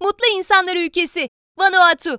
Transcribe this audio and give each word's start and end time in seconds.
mutlu 0.00 0.26
insanlar 0.38 0.76
ülkesi 0.76 1.28
Vanuatu. 1.58 2.18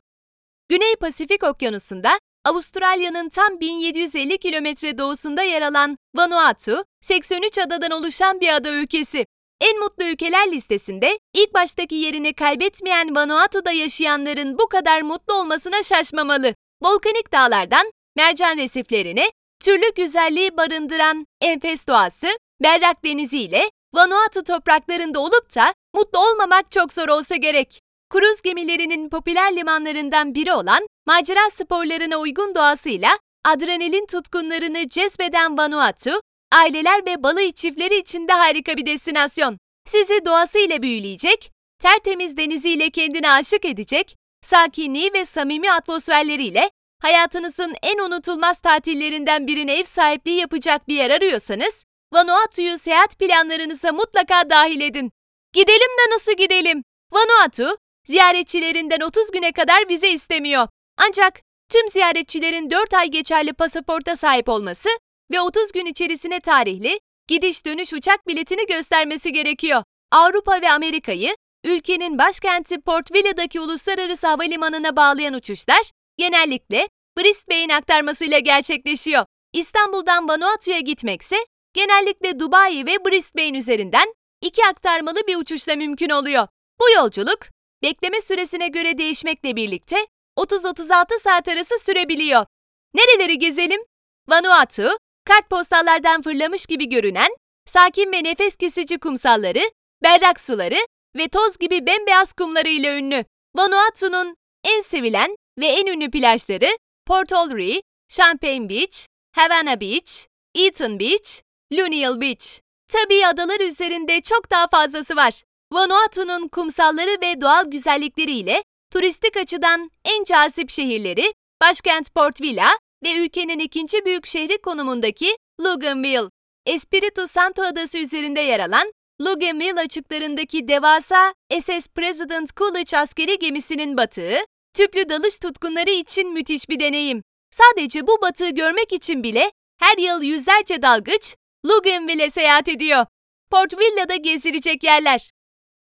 Güney 0.69 0.95
Pasifik 0.95 1.43
Okyanusu'nda 1.43 2.19
Avustralya'nın 2.45 3.29
tam 3.29 3.59
1750 3.59 4.37
kilometre 4.37 4.97
doğusunda 4.97 5.43
yer 5.43 5.61
alan 5.61 5.97
Vanuatu, 6.15 6.83
83 7.01 7.57
adadan 7.57 7.91
oluşan 7.91 8.41
bir 8.41 8.55
ada 8.55 8.69
ülkesi. 8.69 9.25
En 9.61 9.79
mutlu 9.79 10.03
ülkeler 10.03 10.51
listesinde 10.51 11.19
ilk 11.33 11.53
baştaki 11.53 11.95
yerini 11.95 12.33
kaybetmeyen 12.33 13.15
Vanuatu'da 13.15 13.71
yaşayanların 13.71 14.57
bu 14.57 14.67
kadar 14.67 15.01
mutlu 15.01 15.33
olmasına 15.33 15.83
şaşmamalı. 15.83 16.53
Volkanik 16.83 17.31
dağlardan 17.31 17.91
mercan 18.15 18.57
resiflerine, 18.57 19.31
türlü 19.59 19.93
güzelliği 19.95 20.57
barındıran 20.57 21.25
enfes 21.41 21.87
doğası, 21.87 22.27
berrak 22.63 23.05
deniziyle 23.05 23.69
Vanuatu 23.93 24.43
topraklarında 24.43 25.19
olup 25.19 25.55
da 25.55 25.73
mutlu 25.95 26.19
olmamak 26.19 26.71
çok 26.71 26.93
zor 26.93 27.09
olsa 27.09 27.35
gerek. 27.35 27.81
Kruz 28.09 28.41
gemilerinin 28.41 29.09
popüler 29.09 29.55
limanlarından 29.55 30.35
biri 30.35 30.53
olan 30.53 30.87
macera 31.07 31.49
sporlarına 31.49 32.17
uygun 32.17 32.55
doğasıyla 32.55 33.09
adrenalin 33.45 34.05
tutkunlarını 34.05 34.87
cezbeden 34.87 35.57
Vanuatu, 35.57 36.21
aileler 36.51 37.05
ve 37.05 37.23
balığı 37.23 37.51
çiftleri 37.51 37.97
için 37.97 38.27
de 38.27 38.33
harika 38.33 38.77
bir 38.77 38.85
destinasyon. 38.85 39.57
Sizi 39.85 40.25
doğasıyla 40.25 40.81
büyüleyecek, 40.81 41.51
tertemiz 41.81 42.37
deniziyle 42.37 42.89
kendine 42.89 43.31
aşık 43.31 43.65
edecek, 43.65 44.15
sakinliği 44.41 45.13
ve 45.13 45.25
samimi 45.25 45.71
atmosferleriyle 45.71 46.69
hayatınızın 47.01 47.73
en 47.83 47.97
unutulmaz 47.97 48.59
tatillerinden 48.59 49.47
birine 49.47 49.79
ev 49.79 49.83
sahipliği 49.83 50.39
yapacak 50.39 50.87
bir 50.87 50.95
yer 50.95 51.11
arıyorsanız, 51.11 51.83
Vanuatu'yu 52.13 52.77
seyahat 52.77 53.19
planlarınıza 53.19 53.91
mutlaka 53.91 54.49
dahil 54.49 54.81
edin. 54.81 55.11
Gidelim 55.53 55.89
de 55.99 56.13
nasıl 56.13 56.33
gidelim? 56.33 56.83
Vanuatu, 57.11 57.77
ziyaretçilerinden 58.05 58.99
30 58.99 59.31
güne 59.31 59.51
kadar 59.51 59.89
vize 59.89 60.09
istemiyor. 60.09 60.67
Ancak 60.97 61.39
tüm 61.69 61.89
ziyaretçilerin 61.89 62.71
4 62.71 62.93
ay 62.93 63.07
geçerli 63.07 63.53
pasaporta 63.53 64.15
sahip 64.15 64.49
olması 64.49 64.89
ve 65.31 65.41
30 65.41 65.71
gün 65.71 65.85
içerisine 65.85 66.39
tarihli 66.39 66.99
gidiş 67.27 67.65
dönüş 67.65 67.93
uçak 67.93 68.27
biletini 68.27 68.65
göstermesi 68.65 69.33
gerekiyor. 69.33 69.83
Avrupa 70.11 70.61
ve 70.61 70.71
Amerika'yı 70.71 71.35
ülkenin 71.63 72.17
başkenti 72.17 72.81
Port 72.81 73.11
Villa'daki 73.11 73.59
uluslararası 73.59 74.27
havalimanına 74.27 74.95
bağlayan 74.95 75.33
uçuşlar 75.33 75.91
genellikle 76.17 76.89
Brisbane 77.17 77.75
aktarmasıyla 77.75 78.39
gerçekleşiyor. 78.39 79.25
İstanbul'dan 79.53 80.29
Vanuatu'ya 80.29 80.79
gitmekse 80.79 81.35
genellikle 81.77 82.39
Dubai 82.39 82.85
ve 82.85 83.05
Brisbane 83.05 83.57
üzerinden 83.57 84.13
iki 84.41 84.65
aktarmalı 84.65 85.27
bir 85.27 85.35
uçuşla 85.35 85.75
mümkün 85.75 86.09
oluyor. 86.09 86.47
Bu 86.81 86.89
yolculuk 86.89 87.39
bekleme 87.83 88.21
süresine 88.21 88.67
göre 88.67 88.97
değişmekle 88.97 89.55
birlikte 89.55 90.07
30-36 90.37 91.19
saat 91.19 91.47
arası 91.47 91.79
sürebiliyor. 91.79 92.45
Nereleri 92.93 93.39
gezelim? 93.39 93.81
Vanuatu, 94.29 94.89
kartpostallardan 95.25 96.21
fırlamış 96.21 96.65
gibi 96.65 96.89
görünen, 96.89 97.29
sakin 97.65 98.11
ve 98.11 98.23
nefes 98.23 98.55
kesici 98.55 98.99
kumsalları, 98.99 99.71
berrak 100.03 100.39
suları 100.39 100.87
ve 101.15 101.27
toz 101.27 101.57
gibi 101.57 101.85
bembeyaz 101.85 102.33
kumları 102.33 102.69
ile 102.69 102.97
ünlü. 102.97 103.25
Vanuatu'nun 103.55 104.35
en 104.63 104.79
sevilen 104.79 105.35
ve 105.59 105.67
en 105.67 105.85
ünlü 105.85 106.11
plajları 106.11 106.77
Port 107.05 107.33
Olry, 107.33 107.81
Champagne 108.09 108.69
Beach, 108.69 109.05
Havana 109.35 109.81
Beach, 109.81 110.11
Eaton 110.55 110.99
Beach, 110.99 111.46
Luneal 111.73 112.21
Beach. 112.21 112.59
Tabii 112.87 113.27
adalar 113.27 113.59
üzerinde 113.59 114.21
çok 114.21 114.51
daha 114.51 114.67
fazlası 114.67 115.15
var. 115.15 115.43
Vanuatu'nun 115.71 116.47
kumsalları 116.47 117.21
ve 117.21 117.41
doğal 117.41 117.71
güzellikleriyle 117.71 118.63
turistik 118.93 119.37
açıdan 119.37 119.91
en 120.05 120.23
cazip 120.23 120.69
şehirleri 120.69 121.33
başkent 121.61 122.15
Port 122.15 122.41
Vila 122.41 122.69
ve 123.03 123.13
ülkenin 123.13 123.59
ikinci 123.59 124.05
büyük 124.05 124.25
şehri 124.25 124.61
konumundaki 124.61 125.37
Luganville. 125.61 126.29
Espiritu 126.65 127.27
Santo 127.27 127.63
adası 127.63 127.97
üzerinde 127.97 128.39
yer 128.39 128.59
alan 128.59 128.91
Luganville 129.21 129.79
açıklarındaki 129.79 130.67
devasa 130.67 131.33
SS 131.59 131.87
President 131.95 132.55
Coolidge 132.57 132.97
askeri 132.97 133.39
gemisinin 133.39 133.97
batığı, 133.97 134.37
tüplü 134.73 135.09
dalış 135.09 135.37
tutkunları 135.37 135.89
için 135.89 136.33
müthiş 136.33 136.69
bir 136.69 136.79
deneyim. 136.79 137.21
Sadece 137.51 138.07
bu 138.07 138.21
batığı 138.21 138.49
görmek 138.49 138.93
için 138.93 139.23
bile 139.23 139.51
her 139.79 139.97
yıl 139.97 140.21
yüzlerce 140.21 140.81
dalgıç 140.81 141.35
Luganville'e 141.67 142.29
seyahat 142.29 142.67
ediyor. 142.67 143.05
Port 143.51 143.73
Villa'da 143.79 144.15
gezilecek 144.15 144.83
yerler. 144.83 145.31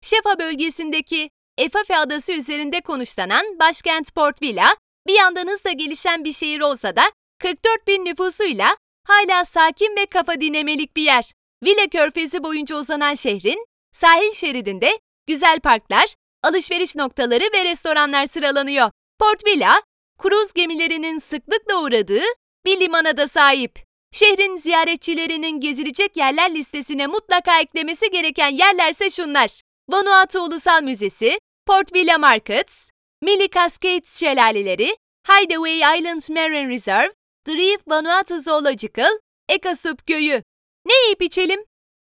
Şefa 0.02 0.38
bölgesindeki 0.38 1.30
Efafe 1.58 1.96
adası 1.96 2.32
üzerinde 2.32 2.80
konuşlanan 2.80 3.58
başkent 3.58 4.14
Port 4.14 4.42
Villa, 4.42 4.76
bir 5.06 5.14
yandan 5.14 5.48
hızla 5.48 5.72
gelişen 5.72 6.24
bir 6.24 6.32
şehir 6.32 6.60
olsa 6.60 6.96
da 6.96 7.02
44 7.38 7.86
bin 7.86 8.04
nüfusuyla 8.04 8.76
hala 9.06 9.44
sakin 9.44 9.96
ve 9.96 10.06
kafa 10.06 10.40
dinlemelik 10.40 10.96
bir 10.96 11.02
yer. 11.02 11.32
Villa 11.64 11.88
Körfezi 11.88 12.42
boyunca 12.42 12.76
uzanan 12.76 13.14
şehrin 13.14 13.66
sahil 13.92 14.32
şeridinde 14.32 14.98
güzel 15.26 15.60
parklar, 15.60 16.14
alışveriş 16.42 16.96
noktaları 16.96 17.44
ve 17.54 17.64
restoranlar 17.64 18.26
sıralanıyor. 18.26 18.90
Port 19.18 19.46
Villa, 19.46 19.82
kruz 20.18 20.52
gemilerinin 20.52 21.18
sıklıkla 21.18 21.82
uğradığı 21.82 22.24
bir 22.66 22.80
limana 22.80 23.16
da 23.16 23.26
sahip. 23.26 23.78
Şehrin 24.14 24.56
ziyaretçilerinin 24.56 25.60
gezilecek 25.60 26.16
yerler 26.16 26.54
listesine 26.54 27.06
mutlaka 27.06 27.60
eklemesi 27.60 28.10
gereken 28.10 28.48
yerlerse 28.48 29.10
şunlar. 29.10 29.60
Vanuatu 29.88 30.40
Ulusal 30.40 30.82
Müzesi, 30.82 31.38
Port 31.66 31.94
Villa 31.94 32.18
Markets, 32.18 32.90
Milli 33.22 33.50
Cascades 33.50 34.20
Şelaleleri, 34.20 34.96
Hideaway 35.28 35.98
Island 35.98 36.22
Marine 36.28 36.68
Reserve, 36.68 37.12
Reef 37.48 37.80
Vanuatu 37.88 38.38
Zoological, 38.38 39.18
Ekasup 39.48 40.06
Göyü. 40.06 40.42
Ne 40.86 40.94
yiyip 41.04 41.22
içelim? 41.22 41.64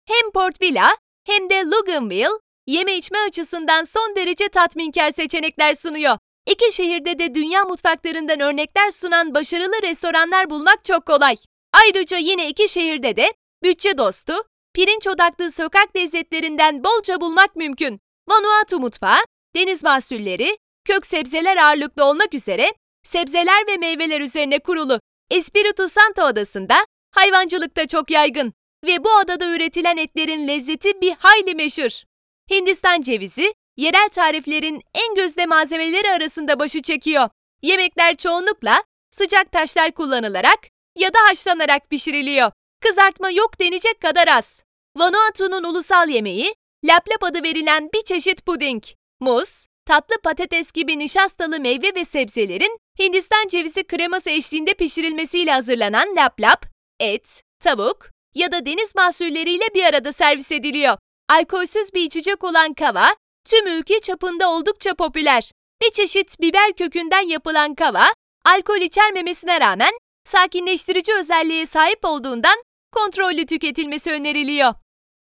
Hem 0.08 0.30
Port 0.30 0.62
Villa 0.62 0.96
hem 1.26 1.50
de 1.50 1.64
Luganville 1.64 2.38
yeme 2.66 2.96
içme 2.96 3.18
açısından 3.28 3.84
son 3.84 4.16
derece 4.16 4.48
tatminkar 4.48 5.10
seçenekler 5.10 5.74
sunuyor. 5.74 6.18
İki 6.46 6.72
şehirde 6.72 7.18
de 7.18 7.34
dünya 7.34 7.64
mutfaklarından 7.64 8.40
örnekler 8.40 8.90
sunan 8.90 9.34
başarılı 9.34 9.82
restoranlar 9.82 10.50
bulmak 10.50 10.84
çok 10.84 11.06
kolay. 11.06 11.36
Ayrıca 11.72 12.16
yine 12.16 12.48
iki 12.48 12.68
şehirde 12.68 13.16
de 13.16 13.32
bütçe 13.62 13.98
dostu, 13.98 14.34
pirinç 14.74 15.06
odaklı 15.06 15.50
sokak 15.50 15.96
lezzetlerinden 15.96 16.84
bolca 16.84 17.20
bulmak 17.20 17.56
mümkün. 17.56 18.00
Vanuatu 18.28 18.80
mutfağı, 18.80 19.18
deniz 19.56 19.84
mahsulleri, 19.84 20.58
kök 20.84 21.06
sebzeler 21.06 21.56
ağırlıklı 21.56 22.04
olmak 22.04 22.34
üzere 22.34 22.72
sebzeler 23.04 23.66
ve 23.68 23.76
meyveler 23.76 24.20
üzerine 24.20 24.58
kurulu. 24.58 25.00
Espiritu 25.30 25.88
Santo 25.88 26.22
adasında 26.22 26.86
hayvancılık 27.10 27.76
da 27.76 27.86
çok 27.86 28.10
yaygın 28.10 28.52
ve 28.86 29.04
bu 29.04 29.12
adada 29.12 29.54
üretilen 29.54 29.96
etlerin 29.96 30.48
lezzeti 30.48 31.00
bir 31.00 31.14
hayli 31.18 31.54
meşhur. 31.54 32.02
Hindistan 32.50 33.00
cevizi, 33.00 33.54
yerel 33.76 34.08
tariflerin 34.08 34.82
en 34.94 35.14
gözde 35.14 35.46
malzemeleri 35.46 36.10
arasında 36.10 36.58
başı 36.58 36.82
çekiyor. 36.82 37.28
Yemekler 37.62 38.16
çoğunlukla 38.16 38.82
sıcak 39.10 39.52
taşlar 39.52 39.92
kullanılarak 39.92 40.58
ya 40.98 41.14
da 41.14 41.18
haşlanarak 41.28 41.90
pişiriliyor. 41.90 42.52
Kızartma 42.80 43.30
yok 43.30 43.60
denecek 43.60 44.00
kadar 44.00 44.28
az. 44.28 44.62
Vanuatu'nun 44.96 45.64
ulusal 45.64 46.08
yemeği, 46.08 46.54
laplap 46.84 47.24
adı 47.24 47.42
verilen 47.42 47.90
bir 47.94 48.02
çeşit 48.02 48.46
puding. 48.46 48.84
Muz, 49.20 49.66
tatlı 49.86 50.20
patates 50.22 50.72
gibi 50.72 50.98
nişastalı 50.98 51.60
meyve 51.60 51.94
ve 51.94 52.04
sebzelerin 52.04 52.78
Hindistan 52.98 53.46
cevizi 53.48 53.84
kreması 53.84 54.30
eşliğinde 54.30 54.74
pişirilmesiyle 54.74 55.52
hazırlanan 55.52 56.16
laplap, 56.16 56.66
et, 57.00 57.42
tavuk 57.60 58.10
ya 58.34 58.52
da 58.52 58.66
deniz 58.66 58.94
mahsulleriyle 58.94 59.64
bir 59.74 59.84
arada 59.84 60.12
servis 60.12 60.52
ediliyor. 60.52 60.98
Alkolsüz 61.28 61.94
bir 61.94 62.02
içecek 62.02 62.44
olan 62.44 62.74
kava, 62.74 63.14
tüm 63.44 63.66
ülke 63.66 64.00
çapında 64.00 64.50
oldukça 64.50 64.94
popüler. 64.94 65.52
Bir 65.82 65.90
çeşit 65.90 66.40
biber 66.40 66.72
kökünden 66.72 67.28
yapılan 67.28 67.74
kava, 67.74 68.06
alkol 68.44 68.76
içermemesine 68.76 69.60
rağmen 69.60 69.92
sakinleştirici 70.28 71.14
özelliğe 71.14 71.66
sahip 71.66 72.04
olduğundan 72.04 72.62
kontrollü 72.92 73.46
tüketilmesi 73.46 74.12
öneriliyor. 74.12 74.74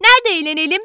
Nerede 0.02 0.38
eğlenelim? 0.38 0.82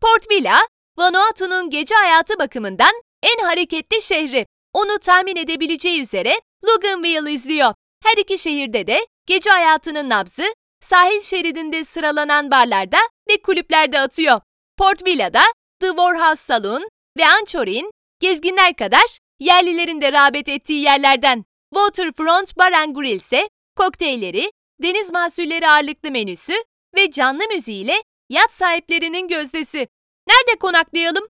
Port 0.00 0.30
Villa, 0.30 0.58
Vanuatu'nun 0.98 1.70
gece 1.70 1.94
hayatı 1.94 2.38
bakımından 2.38 2.92
en 3.22 3.44
hareketli 3.44 4.02
şehri. 4.02 4.46
Onu 4.72 4.98
tahmin 4.98 5.36
edebileceği 5.36 6.00
üzere 6.00 6.40
Luganville 6.64 7.32
izliyor. 7.32 7.74
Her 8.04 8.16
iki 8.18 8.38
şehirde 8.38 8.86
de 8.86 9.06
gece 9.26 9.50
hayatının 9.50 10.08
nabzı 10.08 10.44
sahil 10.80 11.20
şeridinde 11.20 11.84
sıralanan 11.84 12.50
barlarda 12.50 12.98
ve 13.30 13.42
kulüplerde 13.42 14.00
atıyor. 14.00 14.40
Port 14.78 15.06
Villa'da 15.06 15.42
The 15.80 15.86
Warhouse 15.88 16.42
Saloon 16.42 16.88
ve 17.18 17.28
Anchorin 17.28 17.90
gezginler 18.20 18.76
kadar 18.76 19.18
yerlilerin 19.40 20.00
de 20.00 20.12
rağbet 20.12 20.48
ettiği 20.48 20.82
yerlerden. 20.82 21.44
Waterfront 21.76 22.58
Bar 22.58 22.72
and 22.72 22.94
Grill 22.94 23.16
ise 23.16 23.48
kokteylleri, 23.76 24.52
deniz 24.82 25.12
mahsulleri 25.12 25.68
ağırlıklı 25.68 26.10
menüsü 26.10 26.54
ve 26.96 27.10
canlı 27.10 27.42
müziğiyle 27.48 28.02
yat 28.28 28.52
sahiplerinin 28.52 29.28
gözdesi. 29.28 29.88
Nerede 30.28 30.58
konaklayalım? 30.60 31.26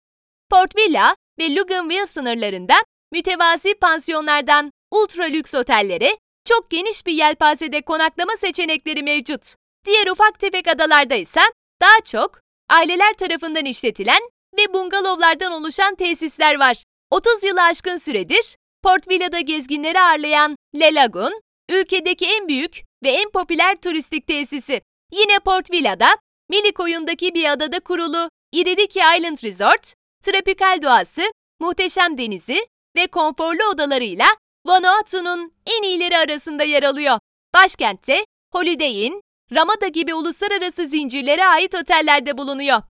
Port 0.50 0.76
Villa 0.76 1.16
ve 1.40 1.56
Luganville 1.56 2.08
sınırlarında 2.08 2.74
mütevazi 3.12 3.74
pansiyonlardan 3.74 4.72
ultra 4.92 5.24
lüks 5.24 5.56
otellere 5.56 6.18
çok 6.46 6.70
geniş 6.72 7.06
bir 7.06 7.14
yelpazede 7.14 7.82
konaklama 7.82 8.34
seçenekleri 8.38 9.04
mevcut. 9.04 9.56
Diğer 9.86 10.08
ufak 10.08 10.40
tefek 10.40 10.68
adalarda 10.68 11.16
ise 11.16 11.42
daha 11.82 12.02
çok 12.06 12.40
aileler 12.70 13.14
tarafından 13.14 13.66
işletilen 13.66 14.22
ve 14.60 14.74
bungalovlardan 14.74 15.52
oluşan 15.52 15.96
tesisler 15.96 16.60
var. 16.60 16.84
30 17.12 17.44
yılı 17.44 17.62
aşkın 17.62 17.98
süredir 17.98 18.56
Port 18.84 19.08
Villa'da 19.08 19.40
gezginleri 19.40 20.02
ağırlayan 20.02 20.56
Le 20.80 20.94
Lagoon, 20.94 21.42
ülkedeki 21.70 22.26
en 22.26 22.48
büyük 22.48 22.82
ve 23.04 23.10
en 23.10 23.30
popüler 23.32 23.76
turistik 23.76 24.28
tesisi. 24.28 24.82
Yine 25.12 25.40
Port 25.40 25.72
Villa'da, 25.72 26.08
Milikoyun'daki 26.50 27.34
bir 27.34 27.52
adada 27.52 27.80
kurulu 27.80 28.30
Iririki 28.52 29.00
Island 29.18 29.44
Resort, 29.44 29.94
tropikal 30.24 30.82
doğası, 30.82 31.22
muhteşem 31.60 32.18
denizi 32.18 32.68
ve 32.96 33.08
konforlu 33.08 33.64
odalarıyla 33.74 34.26
Vanuatu'nun 34.66 35.54
en 35.66 35.84
iyileri 35.84 36.18
arasında 36.18 36.64
yer 36.64 36.84
alıyor. 36.84 37.20
Başkentte 37.54 38.26
Holiday 38.54 39.08
Inn, 39.08 39.22
Ramada 39.56 39.88
gibi 39.88 40.14
uluslararası 40.14 40.86
zincirlere 40.86 41.46
ait 41.46 41.76
otellerde 41.76 42.38
bulunuyor. 42.38 42.82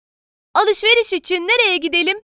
Alışveriş 0.55 1.13
için 1.13 1.47
nereye 1.47 1.77
gidelim? 1.77 2.21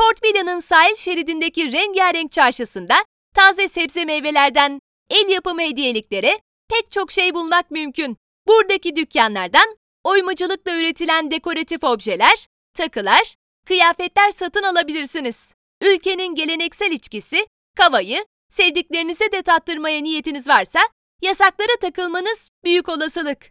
Port 0.00 0.24
Villa'nın 0.24 0.60
sahil 0.60 0.94
şeridindeki 0.94 1.72
rengarenk 1.72 2.32
çarşısında 2.32 3.04
taze 3.34 3.68
sebze 3.68 4.04
meyvelerden 4.04 4.80
el 5.10 5.28
yapımı 5.28 5.62
hediyeliklere 5.62 6.40
pek 6.68 6.90
çok 6.90 7.10
şey 7.10 7.34
bulmak 7.34 7.70
mümkün. 7.70 8.16
Buradaki 8.48 8.96
dükkanlardan 8.96 9.76
oymacılıkla 10.04 10.72
üretilen 10.72 11.30
dekoratif 11.30 11.84
objeler, 11.84 12.46
takılar, 12.74 13.34
kıyafetler 13.66 14.30
satın 14.30 14.62
alabilirsiniz. 14.62 15.54
Ülkenin 15.82 16.34
geleneksel 16.34 16.90
içkisi, 16.90 17.46
kavayı, 17.76 18.24
sevdiklerinize 18.50 19.32
de 19.32 19.42
tattırmaya 19.42 20.00
niyetiniz 20.00 20.48
varsa 20.48 20.80
yasaklara 21.22 21.76
takılmanız 21.80 22.50
büyük 22.64 22.88
olasılık. 22.88 23.50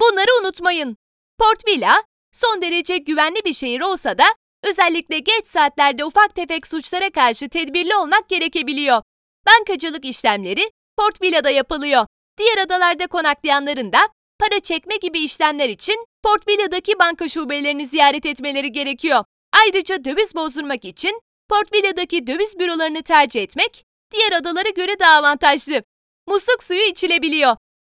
Bunları 0.00 0.40
unutmayın. 0.42 0.96
Port 1.38 1.68
Villa 1.68 2.02
son 2.32 2.62
derece 2.62 2.98
güvenli 2.98 3.44
bir 3.44 3.54
şehir 3.54 3.80
olsa 3.80 4.18
da 4.18 4.24
özellikle 4.64 5.18
geç 5.18 5.46
saatlerde 5.46 6.04
ufak 6.04 6.34
tefek 6.34 6.66
suçlara 6.66 7.10
karşı 7.10 7.48
tedbirli 7.48 7.96
olmak 7.96 8.28
gerekebiliyor. 8.28 9.02
Bankacılık 9.46 10.04
işlemleri 10.04 10.70
Port 10.96 11.22
Villa'da 11.22 11.50
yapılıyor. 11.50 12.06
Diğer 12.38 12.58
adalarda 12.58 13.06
konaklayanların 13.06 13.92
da 13.92 13.98
para 14.38 14.60
çekme 14.60 14.96
gibi 14.96 15.18
işlemler 15.18 15.68
için 15.68 16.04
Port 16.22 16.48
Villa'daki 16.48 16.98
banka 16.98 17.28
şubelerini 17.28 17.86
ziyaret 17.86 18.26
etmeleri 18.26 18.72
gerekiyor. 18.72 19.24
Ayrıca 19.62 20.04
döviz 20.04 20.34
bozdurmak 20.34 20.84
için 20.84 21.20
Port 21.48 21.72
Villa'daki 21.74 22.26
döviz 22.26 22.58
bürolarını 22.58 23.02
tercih 23.02 23.42
etmek 23.42 23.84
diğer 24.12 24.32
adalara 24.32 24.68
göre 24.68 24.98
daha 24.98 25.18
avantajlı. 25.18 25.82
Musluk 26.26 26.62
suyu 26.62 26.82
içilebiliyor. 26.82 27.56